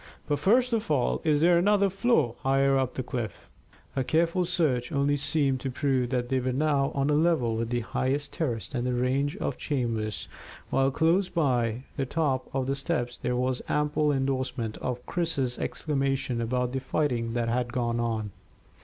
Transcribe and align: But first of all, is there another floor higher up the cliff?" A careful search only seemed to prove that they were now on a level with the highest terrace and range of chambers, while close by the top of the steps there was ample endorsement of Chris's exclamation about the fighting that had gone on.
But 0.27 0.39
first 0.39 0.73
of 0.73 0.89
all, 0.89 1.21
is 1.23 1.41
there 1.41 1.59
another 1.59 1.87
floor 1.87 2.33
higher 2.39 2.75
up 2.75 2.95
the 2.95 3.03
cliff?" 3.03 3.51
A 3.95 4.03
careful 4.03 4.45
search 4.45 4.91
only 4.91 5.15
seemed 5.15 5.59
to 5.59 5.69
prove 5.69 6.09
that 6.09 6.29
they 6.29 6.39
were 6.39 6.51
now 6.51 6.89
on 6.95 7.11
a 7.11 7.13
level 7.13 7.55
with 7.55 7.69
the 7.69 7.81
highest 7.81 8.33
terrace 8.33 8.71
and 8.73 8.87
range 8.99 9.37
of 9.37 9.59
chambers, 9.59 10.27
while 10.71 10.89
close 10.89 11.29
by 11.29 11.83
the 11.97 12.07
top 12.07 12.49
of 12.51 12.65
the 12.65 12.73
steps 12.73 13.15
there 13.15 13.35
was 13.35 13.61
ample 13.69 14.11
endorsement 14.11 14.75
of 14.77 15.05
Chris's 15.05 15.59
exclamation 15.59 16.41
about 16.41 16.71
the 16.71 16.79
fighting 16.79 17.33
that 17.33 17.49
had 17.49 17.71
gone 17.71 17.99
on. 17.99 18.31